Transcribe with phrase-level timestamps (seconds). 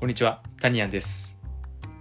[0.00, 1.36] こんにちは、タニアンです。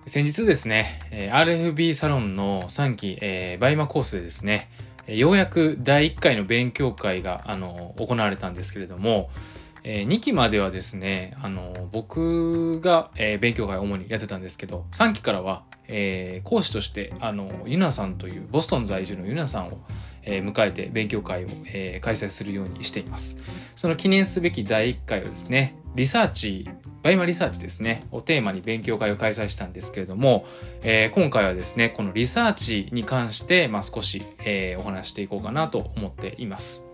[0.08, 4.70] 先日ですね、RFB サロンの3期、えーバイマコースでですね、
[5.06, 9.30] ようやく第1回の勉強会が、あの、行われたんですけれども、
[9.84, 19.78] え2期まではですね、あの、僕が、えー勉強会を主にやってたんですけど、3期からは、えー講師として、あの、ユナさんという、ボストン在住のユナさんを、
[20.24, 23.38] え迎えて勉強会を、え開催するようにしています。
[23.76, 26.70] その記念すべき第1回はですね、リサーチ、
[27.02, 30.46] BUYMA リサーチですね、をテーマに勉強会を開催したんですけれども、
[30.82, 36.90] えー今回はですね、このリサーチに関して、まあ、少し、えーお話していこうかなと思っています。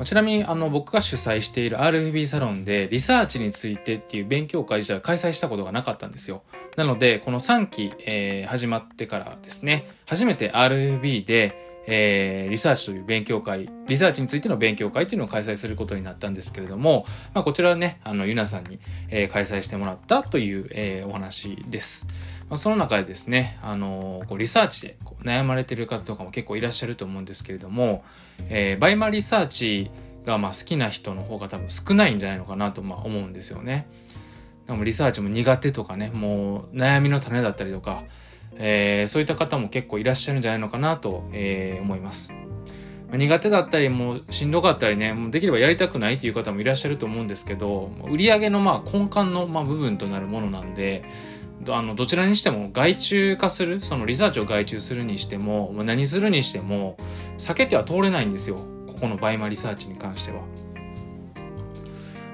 [0.00, 6.42] まあちなみにあの僕が主催している RFB サロンでリサーチについてっていう勉強会自体は開催したことがなかったんですよ。
[6.80, 18.78] なのでこの3期、えー始まってからですね初めて RFB で、えーリサーチという勉強会リサーチについての勉強会っていうのを開催することになったんですけれども、まあ、こちらはねあのゆなさんに、
[19.10, 22.08] えー開催してもらったという、えーお話です。
[22.48, 28.02] まあ、その中でですね、あのこうリサーチでこう悩まれてる方とかも結構いらっしゃると思うんですけれども、
[28.48, 29.90] えーバイマリサーチ
[30.24, 33.86] がまあ好きな人の方が多分少ないんじゃないのかなとまあ思うんですよね。
[34.70, 38.04] でもリサーチも苦手とかね、もう悩みの種だったりとか、
[38.54, 42.32] えーそういった方も結構いらっしゃるんじゃないのかなと、えー思います。
[43.10, 51.02] ま苦手だったり、もうしんどかったりね、もうできればやりたくないという方もいらっしゃると思うんですけど、売り上げのまあ根幹のまあ部分となるものなんで、
[51.62, 56.96] どあのどちらにしても外注化するそのリサーチを外注するにしても何するにしても
[57.38, 60.59] 避けては通れないんですよここの BUYMA リサーチに関しては。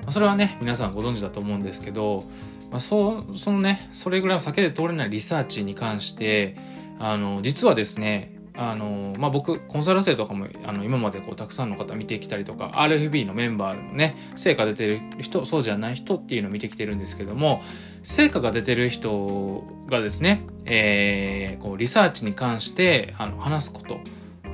[0.06, 2.24] まあそれはね皆さんご存知だと思うんですけど、
[2.70, 6.56] まあ、そそのねそれぐらいは避けて通れないリサーチに関して
[6.98, 17.60] あの実はですねあのまあ、僕コンサル生とかもあの今までこうたくさんの方見てきたりとか RFB のメンバーでもね成果出てる人そうじゃない人っていうのを見てきてるんですけども
[18.02, 23.98] 成果が出てる人がですね、えーこうリサーチに関してあの話すこと、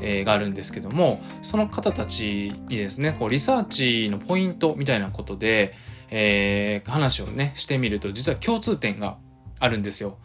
[0.03, 5.75] えーがあるんですけどもその方たちにですねこうリサーチのポイントみたいなことで、
[6.11, 9.17] えー話をねしてみると実は共通点が
[9.59, 10.19] あるんですよ。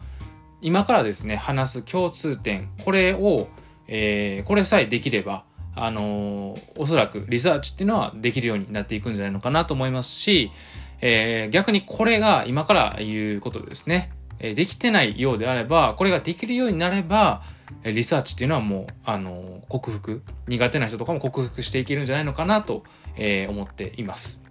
[0.60, 3.48] 今からですね話す共通点これを、
[3.86, 5.44] えーこれさえできれば
[5.76, 10.50] あのーおそらくリサーチっていうのはできるようになっていくんじゃないのかなと思いますし、
[11.00, 14.10] えー逆にこれが今から言うことでですね、
[14.40, 17.42] えできてないようであれば、これができるようになれば、
[17.84, 22.84] リサーチっていうのはもう、あの克服、苦手な人とかも克服していけるんじゃないのかなと、
[23.16, 24.48] え思っています。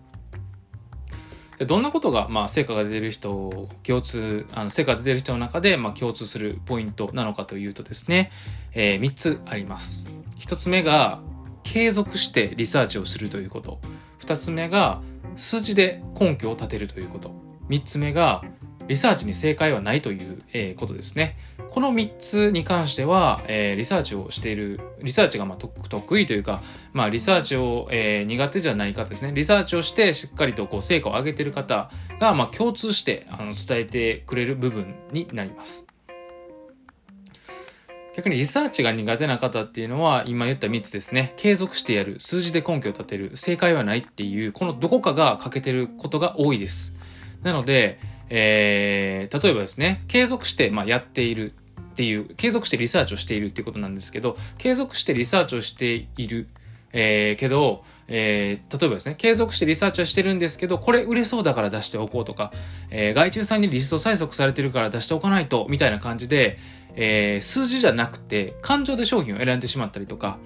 [1.66, 8.31] どんなことが、まあ、成果が出てる人、共通、あの、成果が出てる人の中で、まあ、共通するポイントなのかというとですね、
[8.74, 10.08] えー、3つあります。
[10.38, 11.20] 1つ目が、
[11.64, 13.80] 継続してリサーチをするということ。
[14.20, 15.02] 2つ目が、
[15.36, 17.31] 数字で根拠を立てるということ。
[17.70, 18.44] 3つ目が、
[18.88, 21.38] リサーチに正解はないという、えーことですね。
[21.70, 26.62] この3つに関しては、えーリサーチをしている、リサーチがまあ得得意というか、
[26.94, 29.31] まあリサーチを、えー苦手じゃない方ですね。
[29.34, 31.90] リサーチをしてしっかりとこう成果を上げている方
[32.20, 35.88] が、まあ共通してあの伝えてくれる部分になります。
[38.18, 41.34] 逆にリサーチが苦手な方っていうのは今言った3つですね。
[41.38, 46.96] 継続してやる、数字で根拠を立てる、正解はないっていう、このどこかが欠けてることが多いです。
[47.44, 48.00] なので、
[48.30, 56.48] えー例えばですね、継続して、まあ、やっているっていう、継続してリサーチをしているっていうことなんですけど、継続してリサーチをしている、
[56.94, 62.52] えーけど、えー例えばですね、継続してリサーチはしてるんですけど、これ売れそうだから出しておこうとか、
[62.90, 66.58] えー外注さんにリスト催促されてるから出しておかないと、みたいな感じで、
[66.96, 70.38] えー数字じゃなくて、感情で商品を選んでしまったりとか、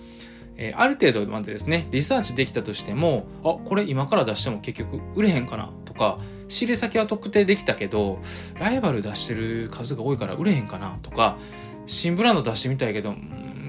[0.57, 8.19] えーある程度までですね、リサーチできたとしても、あ、これ今から出しても結局売れへんかなとか、仕入れ先は特定できたけど、
[8.59, 11.38] ライバル出してる数が多いから売れへんかなとか、
[11.85, 13.16] 新ブランド出してみたいけど、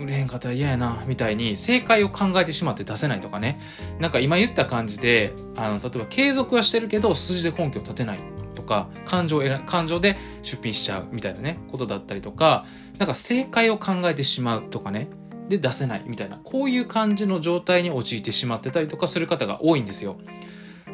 [0.01, 3.61] 売れへんかったら嫌やな、みたいに正解を考えてしまって出せないとかね。
[4.01, 8.19] なんか今言った感じで、あの、例えば継続はしてるけど、数字で根拠を立てない
[8.55, 12.65] とか、感情選感情で出品しちゃうみたいなね、ことだったりとか、
[12.99, 15.09] なんか正解を考えてしまうとかね、
[15.53, 20.17] で出せないみたいな、こういう感じの状態に陥ってしまってたりとかする方が多いんですよ。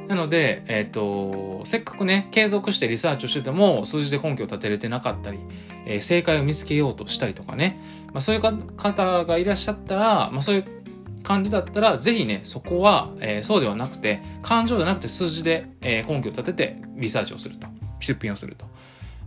[0.09, 5.39] なので、えっ、と、せっかくね、継続してリサーチをしてても、数字で根拠を立てれてなかったり、
[5.87, 7.79] えー正解を見つけようとしたりとかね、
[8.13, 8.43] まあ、そういう
[8.77, 10.65] 方がいらっしゃったら、まあ、そういう
[11.23, 17.69] 感じだったら、ぜひね、そこは、えーそうではなくて、感情じゃなくて数字で、え根拠を立ててリサーチをすると。
[18.01, 18.67] 出品をすると。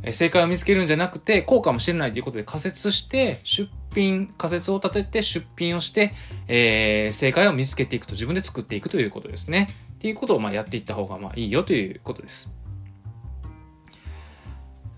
[0.04, 6.14] え正解を見つけるんじゃなくて、こうかもしれないということで仮説して、出品、仮説を立てて出品をして、
[6.48, 9.70] えー正解を見つけていくと、自分で作っていくということですね。
[9.96, 12.62] っていうことをまあやっていった方がまあいいよということです。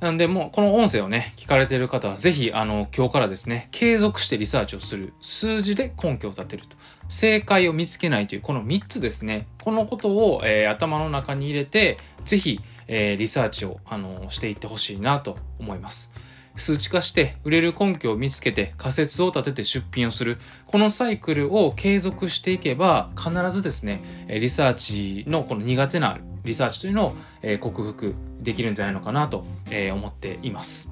[0.04, 5.13] なんで、もう、この音声をね、聞かれている方は、ぜひ、あの、今日からですね、継続してリサーチをする。
[5.22, 6.75] 数字で根拠を立てると。
[7.07, 9.48] 正解を見つけないという、この3つですね。
[9.63, 16.12] このことを、えー、頭の中に入れて、ぜひ、えー、リサーチを、あの、していってほしいなと思います。
[16.55, 20.38] 数値化して売れる根拠を見つけて仮説を立てて出品をする。
[20.67, 27.15] このサイクルを継続していけば必ずですね、リサーチのこの苦手なリサーチというのを
[27.59, 29.45] 克服できるんじゃないのかなと
[29.94, 30.91] 思っています。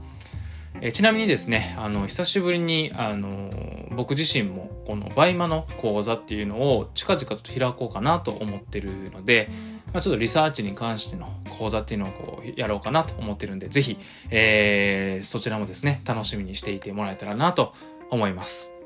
[0.93, 3.51] ちなみにですね、あの、久しぶりに、あの、
[3.91, 9.49] 僕自身もこの BUYMA の講座っていうのを近々と開こうかなと思ってるので、
[9.93, 13.97] まあ、ちょっとリサーチに関しての講座っていうのをこうやろうかなと思ってるんで、ぜひ、
[14.29, 17.73] えー、そちらもですね、楽しみにしていてもらえたらなと
[18.09, 18.80] 思います。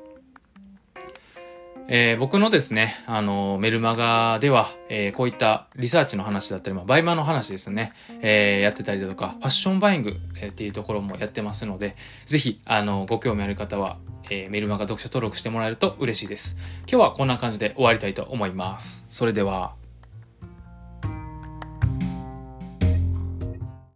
[1.88, 7.92] えー、僕のですね、あの、メルマガでは、えー、こういったリサーチの話だったり、まあ、 BUYMA の話ですね、
[8.22, 11.94] えー、やってたりだとか、ファッションバイング、え、っていうところもやってますので、
[12.26, 13.98] ぜひ、あの、ご興味ある方は、
[14.30, 16.56] え、メルマガ読者登録してもらえると嬉しいです。
[16.90, 19.06] 今日はこんな感じで終わりたいと思います。
[19.08, 19.85] それでは。